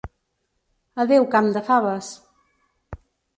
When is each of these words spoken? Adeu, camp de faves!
Adeu, 1.03 1.27
camp 1.35 1.51
de 1.59 1.63
faves! 1.67 2.09